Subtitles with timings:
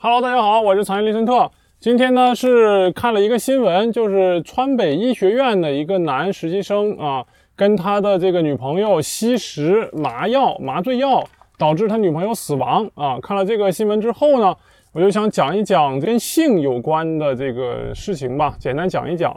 [0.00, 1.50] Hello，大家好，我是藏业利森特。
[1.80, 7.26] 今天呢是看了一个新闻，就是川北医学院的一个男实习生啊，
[7.56, 11.24] 跟他的这个女朋友吸食麻药、麻醉药，
[11.58, 13.18] 导致他女朋友死亡啊。
[13.20, 14.54] 看了这个新闻之后呢，
[14.92, 19.36] 我就想讲一讲跟性有关的这个事情吧，简单讲一讲。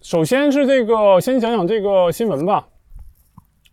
[0.00, 2.66] 首先是这个，先讲讲这个新闻吧，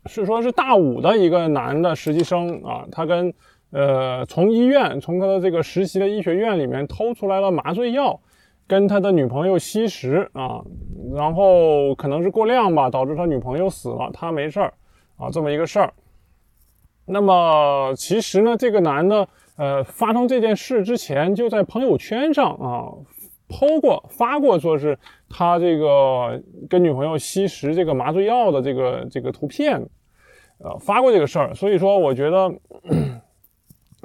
[0.05, 3.34] 是说是大五的一个男的实习生啊，他跟。
[3.70, 8.18] 呃，从医院从他的这个实习的医学院里面偷出来了麻醉药，
[8.66, 10.64] 跟他的女朋友吸食啊，
[11.14, 14.74] 然后可能是过量吧，导致他女朋友死了，他没事儿
[15.18, 15.94] 啊，这么一个事儿。
[17.06, 19.28] 那么其实呢，这个男的
[19.58, 22.88] 呃，发生这件事之前就在朋友圈上啊，
[23.50, 24.97] 剖过发过，说是
[25.30, 29.86] 他这个跟女朋友吸食这个麻醉药的这个这个图片，
[30.60, 31.54] 呃，发过这个事儿。
[31.54, 32.50] 所以说，我觉得。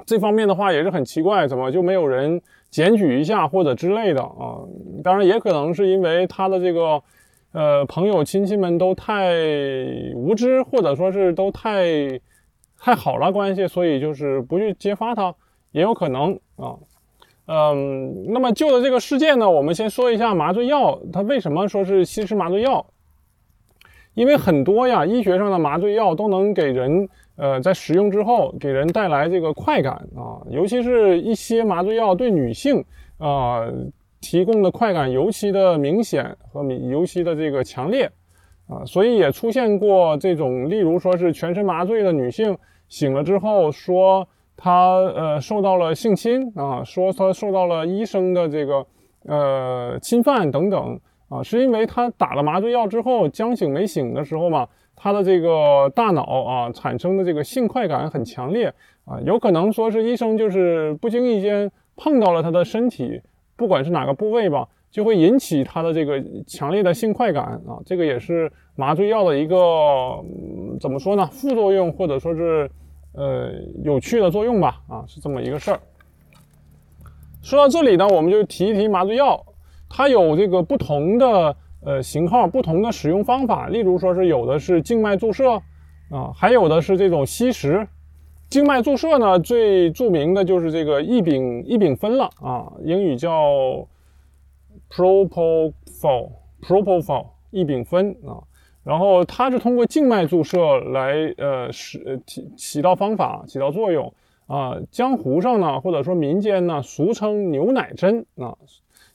[0.05, 4.59] 这方面的话也是很奇怪，怎么就没有人检举一下或者之类的啊？
[5.03, 7.01] 当然也可能是因为他的这个
[7.53, 9.33] 呃朋友亲戚们都太
[10.13, 12.19] 无知，或者说是都太
[12.77, 15.33] 太好了关系，所以就是不去揭发他，
[15.71, 16.75] 也有可能啊。
[17.45, 22.85] 嗯，那么就的这个事件呢，我们先说一下麻醉药，它为什么说是吸食麻醉药？
[24.15, 27.07] 因为很多呀，医学上的麻醉药都能给人。
[27.35, 32.85] 呃，在使用之后给人带来这个快感啊，尤其是一些麻醉药对女性
[33.17, 33.67] 啊
[34.21, 38.11] 提供的快感尤其的明显和明尤其的这个强烈
[38.67, 42.55] 啊，所以也出现过这种，例如说是全身麻醉的女性
[42.87, 48.85] 醒了之后说她呃受到了性侵啊，说她受到了医生的这个
[49.25, 54.67] 呃侵犯等等啊，是因为她打了麻醉药之后将醒没醒的时候嘛。
[55.03, 58.73] 他的这个大脑啊产生的这个性快感很强烈
[59.03, 63.21] 啊，有可能说是医生就是不经意间碰到了他的身体，
[63.57, 67.83] 不管是哪个部位吧，就会引起他的这个强烈的性快感啊。
[67.85, 69.57] 这个也是麻醉药的一个
[70.79, 71.27] 怎么说呢？
[71.33, 72.71] 副作用或者说是
[73.11, 73.51] 呃
[73.83, 75.79] 有趣的作用吧啊，是这么一个事儿。
[77.41, 79.45] 说到这里呢，我们就提一提麻醉药，
[79.89, 81.53] 它有这个不同的。
[81.85, 85.61] 呃，型号不同的使用方法，例如说是有的是静脉注射
[86.09, 87.87] 啊，还有的是这种吸食。
[88.49, 93.87] 静脉注射呢，最著名的就是这个异丙异丙酚了啊，英语叫
[94.91, 98.43] propofol，propofol 异丙酚啊。
[98.83, 104.13] 然后它是通过静脉注射来呃使起起到方法起到作用
[104.45, 104.77] 啊。
[104.91, 108.55] 江湖上呢，或者说民间呢，俗称牛奶针啊。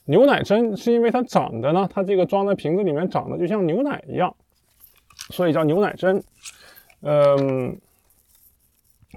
[0.09, 4.35] 牛奶针是因为它长得呢，它这个装在瓶子里面长得就像牛奶一样，
[5.29, 6.23] 所以叫牛奶针。
[7.01, 7.77] 嗯，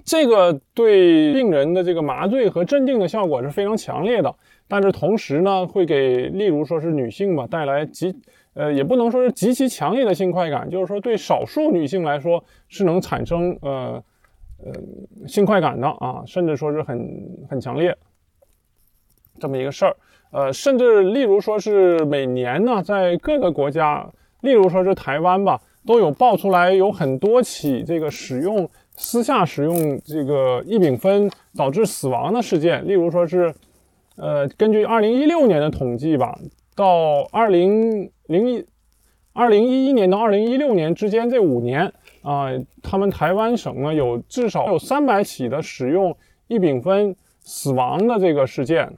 [0.04, 4.34] 这个对病人的这个麻醉和镇定的效果是非常强烈的，
[4.68, 8.14] 但是同时呢，会给例如说是女性吧带来极
[8.52, 14.04] 呃也不能说是极其强烈的性快感，就是说对少数女性来说是能产生呃
[14.58, 17.00] 呃性快感的啊，甚至说是很
[17.48, 17.96] 很强烈
[19.42, 19.96] 这么一个事儿。
[20.30, 24.08] 呃，甚至例如说是每年呢，在各个国家，
[24.40, 28.66] 例如说是台湾吧，都有爆出来有很多起这个使用
[28.96, 32.86] 私下使用这个异丙酚导致死亡的事件。
[32.86, 33.52] 例如说是，
[34.16, 36.38] 呃，根据二零一六年的统计吧，
[36.74, 38.64] 到二零零一
[39.34, 41.92] 二零一一年到二零一六年之间这五年
[42.22, 42.46] 啊，
[42.82, 46.16] 他们台湾省呢有至少有三百起的使用
[46.48, 48.90] 异丙酚死亡的这个事件。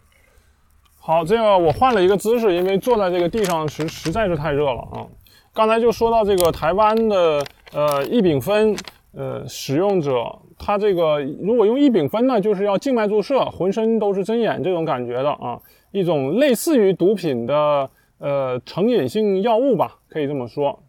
[1.07, 5.05] 好，这个我换了一个姿势，因为坐在这个地上实实在是太热了啊。
[5.53, 7.45] 刚才就说到这个台湾的
[7.75, 8.75] 呃异丙酚
[9.13, 15.61] 呃使用者，他这个如果用异丙酚呢，就是要静脉注射，浑身都是针眼这种感觉的啊，
[15.93, 20.83] 一种类似于毒品的呃成瘾性药物吧，可以这么说。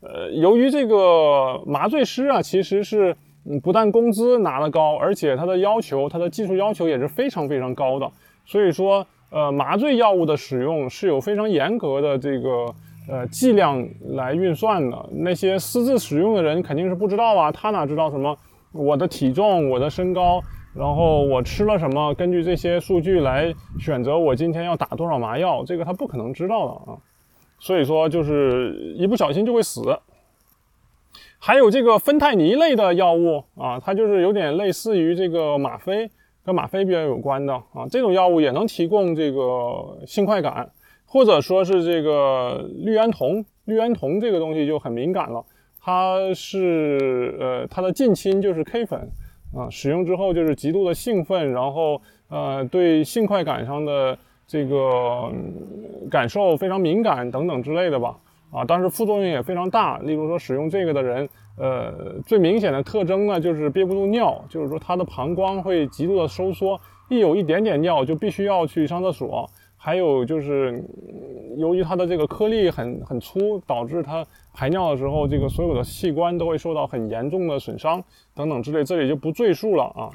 [0.00, 3.16] 呃，由于这个麻醉师啊，其实是
[3.48, 8.10] 嗯不但工资拿得高，而且他的要求，他的技术要求也是非常非常高的。
[8.44, 12.74] 所以说，呃，麻醉药物的使用是有非常严格的这个
[13.08, 15.08] 呃剂量来运算的。
[15.12, 18.36] 那些私自使用的人肯定是不知道啊，他哪知道什么
[18.72, 20.40] 我的体重、我的身高，
[20.74, 26.98] 然后我吃了什么，根据这些数据来选择我今天要打多少麻药，这个他不可能知道的啊。
[27.58, 29.98] 所以说，就是一不小心就会死。
[31.38, 36.10] 还有这个芬太尼类的药物啊，它就是有点类似于这个吗啡。
[36.44, 40.70] 跟吗啡比较有关的啊，这种药物也能提供这个性快感，
[41.06, 45.44] 或者说是这个氯胺酮，氯胺酮这个东西就很敏感了，
[45.80, 49.00] 它是呃它的近亲就是 K 粉，
[49.56, 55.32] 啊，使用之后就是极度的兴奋，然后呃对性快感上的这个
[56.10, 58.18] 感受非常敏感等等之类的吧。
[58.52, 59.98] 啊，但是副作用也非常大。
[59.98, 69.48] 例如说，使用这个的人，呃，最明显的特征呢，就是憋不住尿，就是说他的膀胱会极度的收缩，一有一点点尿就必须要去上厕所。
[69.76, 70.82] 还有就是，
[71.56, 78.02] 由于它的这个颗粒很很粗，导致它排尿的时候，这个所有的器官都会受到很严重的损伤
[78.34, 80.10] 等等之类，这里就不赘述了啊。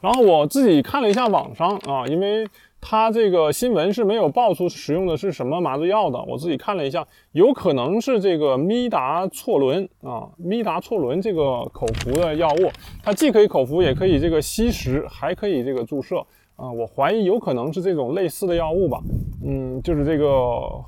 [0.00, 2.46] 然后我自己看了一下网上啊，因为。
[2.80, 12.70] 他这个新闻是没有爆出使用的是什么麻醉药的，我自己看了一下，有可能是这个咪达唑仑啊，咪达唑仑这个口服的药物，
[13.02, 16.18] 它既可以口服，也可以这个吸食，还可以这个注射
[16.54, 16.70] 啊。
[16.70, 19.00] 我怀疑有可能是这种类似的药物吧，
[19.44, 20.84] 嗯，就是这个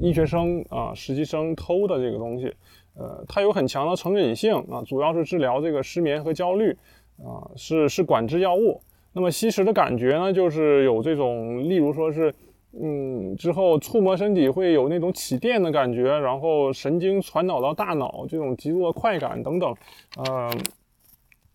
[0.00, 2.54] 医学生啊，实习生偷的这个东西，
[2.94, 6.70] 呃，它有很强的成瘾性啊，主要是治疗这个失眠和焦虑
[7.18, 8.80] 啊，是是管制药物。
[9.16, 12.34] 那么吸食的感觉呢，就是有这种，例如说是，
[12.78, 19.74] 嗯，之后触摸身体会有那种起电的感觉，然后神经传导到大脑这种极度的快感等等，
[20.18, 20.50] 呃，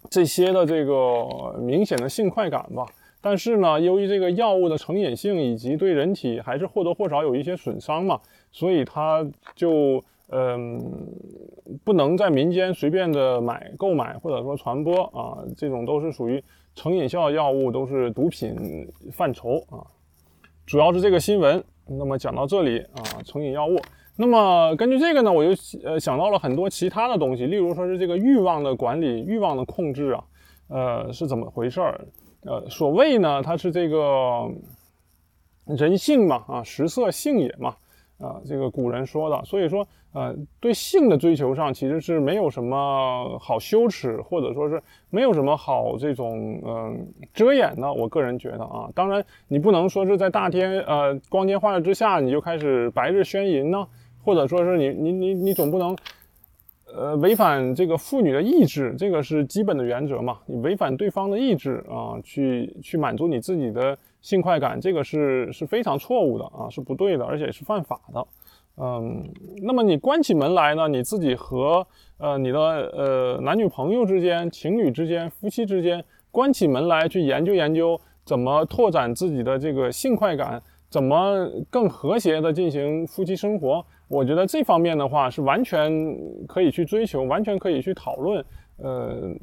[0.09, 2.83] 这些的这个明显的性快感吧。
[3.21, 8.19] 但是呢，由于这个药物的成瘾性以及对人体还是或多或少有一些损伤嘛，
[8.51, 9.23] 所以它
[9.53, 10.81] 就嗯
[11.83, 16.43] 不能在民间随便的买购买或者说传播啊，这种都是属于。
[16.75, 18.55] 成瘾效药物都是毒品
[19.11, 19.85] 范畴啊，
[20.65, 21.63] 主要是这个新闻。
[21.85, 23.77] 那么讲到这里啊，成瘾药物。
[24.15, 25.51] 那么根据这个呢，我就
[25.83, 30.23] 呃想到了很多其他的东西，例如说是这个欲望的管理、欲望的控制啊，
[30.69, 32.07] 呃是怎么回事儿？
[32.43, 34.49] 呃，所谓呢，它是这个
[35.65, 37.75] 人性嘛啊，食色性也嘛。
[38.21, 47.91] 啊，这个古人说的，所以说，呃，对性的追求上其实是没有什么好羞耻，或者说是没有什么好这种嗯遮掩的。
[47.91, 53.87] 我个人觉得啊，当然你不能说是在大天呃光天化日之下你就开始白日宣淫呢，
[54.23, 55.97] 或者说是你你你你总不能
[56.93, 60.37] 呃违反这个妇女的意志，这个是基本的原则嘛。
[60.45, 63.97] 你违反对方的意志啊，去去满足你自己的。
[64.21, 68.27] 性快感，这个是是非常错误的啊，是不对的，而且是犯法的。
[68.77, 69.29] 嗯，
[69.63, 71.85] 那么你关起门来呢，你自己和
[72.17, 85.91] 呃你的呃男女朋友之间、情侣之间、夫妻之间关起门来去研究研究怎么拓展自己的这个性快感，怎么更和谐的进行夫妻生活，我觉得这方面的话是完全
[86.47, 88.43] 可以去追求，完全可以去讨论，
[88.77, 89.33] 呃，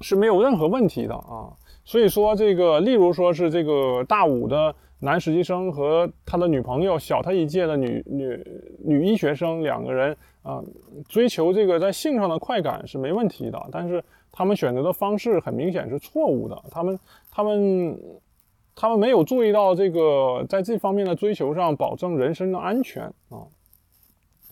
[0.00, 1.48] 是没有任何问题的啊。
[1.84, 8.42] 所以说，这个例如说是这个大五的男实习生和他的女朋友小他一届的女女
[8.82, 10.62] 女医学生两个人啊，
[11.08, 14.02] 追求这个在性上的快感是没问题的，但是
[14.32, 16.58] 他们选择的方式很明显是错误的。
[16.70, 16.98] 他们
[17.30, 18.00] 他们
[18.74, 23.44] 他们没有注意到这个在这方面的追求上保证人身的安全啊，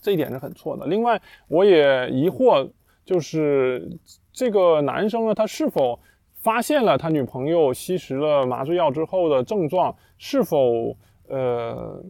[0.03, 0.87] 这一点是很错的。
[0.87, 1.19] 另外，
[1.49, 2.69] 我也疑惑，
[3.07, 3.91] 就是
[4.35, 5.99] 这个男生呢，他是否？
[6.43, 10.97] 发现了他女朋友吸食了麻醉药之后的症状，是否
[11.29, 12.03] 呃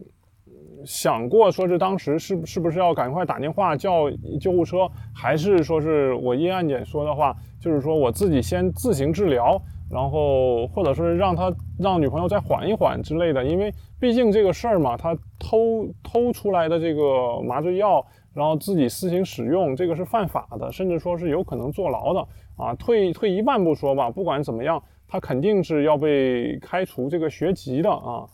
[0.85, 4.09] 想过说是当时是是不是要赶快打电话叫
[4.41, 18.03] 救护车，还是说是我依案件说的话，就是说我自己先自行治疗，然后或者说是让他让女朋友再缓一缓之类的，因为毕竟这个事儿嘛，他偷偷出来的这个麻醉药，
[18.33, 22.27] 然后自己私行使用，这个是犯法的，甚至说是有可能坐牢的。
[22.55, 28.25] 啊，退退一万步说吧，不管怎么样，他肯定是要被开除这个学籍的啊。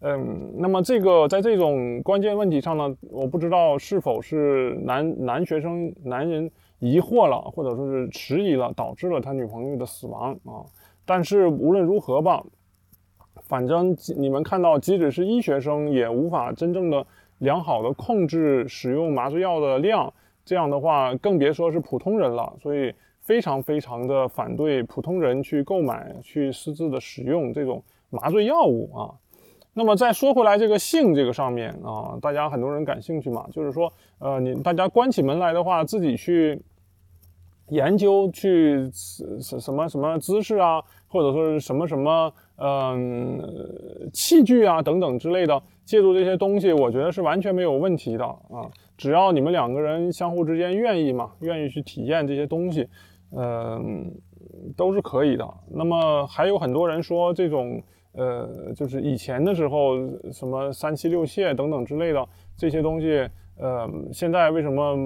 [0.00, 10.64] 嗯，那么这个在这种关键问题上呢，我不知道是否是男男学生男人疑惑了，或者说是迟疑了，导致了他女朋友的死亡啊。
[11.06, 12.44] 但是无论如何吧，
[13.42, 17.06] 反正你们看到，即使是医学生也无法真正的
[17.38, 20.12] 良好的控制使用麻醉药的量，
[20.44, 22.56] 这样的话更别说是普通人了。
[22.62, 22.94] 所以。
[23.26, 29.10] 非常非常的反对普通人去购买、去私自的使用这种麻醉药物啊。
[29.74, 36.62] 那么再说回来，这个性这个上面啊，大家很多人感兴趣嘛，就是说，呃，你大家关起门来的话，自己去
[37.68, 43.40] 研究去什什么什么姿势啊，或者说是什么什么嗯
[44.12, 48.70] 器具啊等等之类的，借助这些东西，我觉得是完全没有问题的啊。
[48.96, 52.88] 只要你们两个人相互之间愿意嘛，愿意去体验这些东西。
[53.36, 54.08] 嗯，
[54.76, 55.44] 都是可以的。
[55.68, 57.82] 那么还有很多人说这种，
[58.12, 59.96] 呃，就是以前的时候
[60.32, 64.96] 什么三妻六妾等等之类的这些东西，呃，现在为什么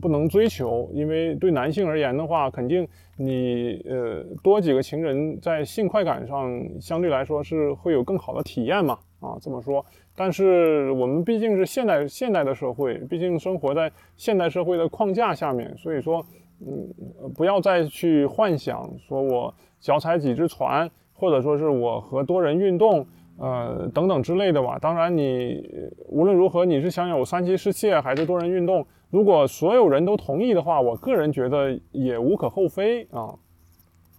[0.00, 2.86] 不能追求，因为对男性而言的话，肯定
[3.16, 9.84] 你呃多几个情人在性快感上相对来说是会有更好的体验嘛啊这么说。
[10.14, 16.24] 但是我们毕竟是现代现代的社会，毕竟生活在现代社会的框架下面，所以说
[16.60, 16.88] 嗯
[17.34, 23.06] 不要再去幻想说我脚踩几只船，或者说是我和多人运动。
[23.38, 24.78] 呃，等等之类的吧。
[24.78, 25.62] 当然，你
[26.08, 28.86] 无论如何，你是想有三妻四妾还是多人运动？
[29.10, 33.34] 如果所有人都同意的话，我个人觉得也无可厚非啊。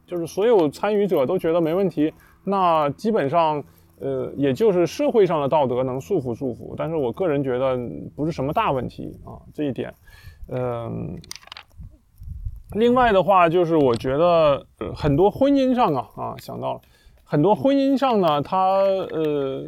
[0.06, 2.14] 就是所有参与者都觉得没问题，
[2.46, 3.62] 那基本上，
[4.00, 6.76] 呃，也就是社会上的道德能束缚束缚。
[6.78, 7.78] 但是我个人觉得
[8.16, 9.94] 不是什么大问题啊，这一点。
[10.48, 11.20] 嗯，
[12.72, 16.82] 另外的话，就是我觉得很多婚姻上啊啊，想到了。
[17.30, 18.78] 很多婚姻上呢，他
[19.12, 19.62] 呃，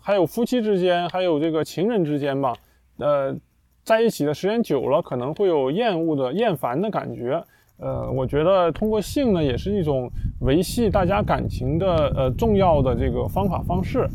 [0.00, 2.54] 还有夫妻之间，还有这个情人之间吧，
[2.98, 3.34] 呃，
[3.82, 7.42] 在一起的时间久了，可能会有厌恶的、厌烦的感觉。
[7.78, 10.08] 呃，我觉得通过性呢，也是一种
[10.42, 14.06] 维系大家感情的呃重要的这个方法方式。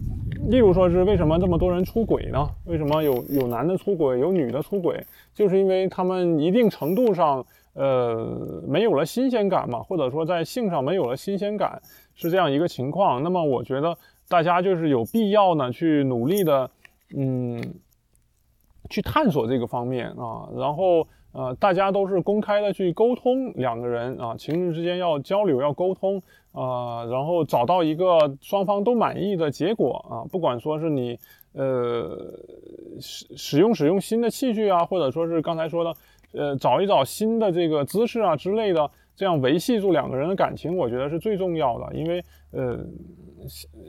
[0.49, 2.49] 例如说是为什么这么多人出轨呢？
[2.65, 5.03] 为什么有有男的出轨，有女的出轨？
[5.33, 11.81] 就是因为他们一定程度上呃没有了新鲜感嘛，或者说在性上没有了新鲜感。
[12.19, 13.95] 是这样一个情况，那么我觉得
[14.27, 16.67] 大家就是有必要呢，去努力的，
[17.15, 17.61] 嗯，
[18.89, 26.19] 去探索这个方面啊，然后呃，大家都是公开的去沟通，两个人啊，情侣之间要交流要沟通
[26.57, 31.19] 啊，然后找到一个双方都满意的结果啊，不管说是你
[31.53, 32.17] 呃
[32.99, 35.93] 使使用使用新的器具啊，或者说是刚才说的
[36.33, 38.89] 呃找一找新的这个姿势啊之类的。
[39.17, 41.91] 这样维系住两个人的感情，我觉得是最重要的。
[41.95, 42.77] 因为，呃，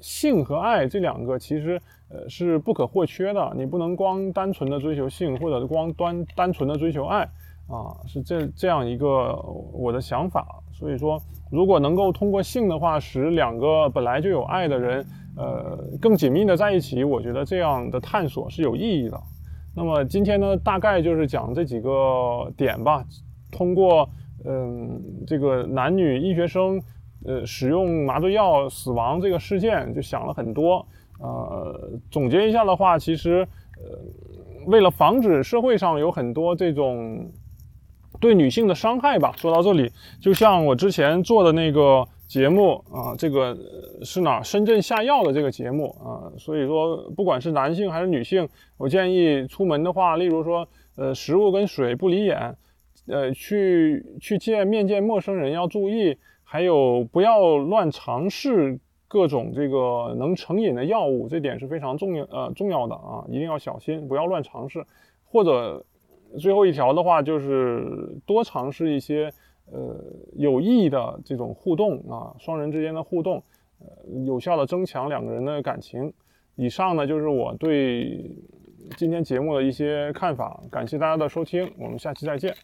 [0.01, 3.53] 性和爱这两个其实，呃，是不可或缺的。
[3.55, 7.29] 你不能光单纯的追求性，或者光单单纯的追求爱，
[7.69, 9.37] 啊，是这这样一个
[9.73, 10.47] 我的想法。
[10.73, 11.21] 所以说，
[11.51, 15.07] 如果能够通过性的话，使两个本来就有爱的人，
[15.37, 19.21] 呃，更紧密的在一起，我觉得这样的探索是有意义的。
[19.77, 23.05] 那么今天呢，大概就是讲这几个点吧，
[23.53, 24.09] 通过。
[24.45, 26.81] 嗯，这个男女医学生，
[27.27, 30.87] 呃，使用麻醉药死亡这个事件，就想了很多。
[31.19, 33.47] 呃，总结一下的话，其实，
[33.79, 33.99] 呃，
[34.67, 37.29] 为了防止社会上有很多这种
[38.21, 39.33] 对女性的伤害吧。
[39.37, 43.57] 说到这里，就像我之前做的那个节目啊，这个
[44.03, 44.43] 是哪？
[44.43, 46.33] 深圳下药的这个节目啊。
[46.39, 52.57] 所以说，不管是男性还是女性，我建议出门的话，例如说，呃，食物跟水不离眼。
[53.11, 64.85] 呃，去去见面见陌生人要注意，还有不要乱尝试各种这个能成瘾的药物，这点是非常重要呃重要的啊，一定要小心，不要乱尝试。
[65.25, 65.83] 或者
[66.39, 69.33] 最后一条的话，就是多尝试一些
[69.71, 69.97] 呃
[70.35, 73.43] 有意义的这种互动啊，双人之间的互动，
[73.79, 73.87] 呃，
[74.25, 76.13] 有效的增强两个人的感情。
[76.57, 78.31] 以上呢就是我对
[78.97, 82.55] 今天节目的一些看法，感谢大家的收听，我们下期再见。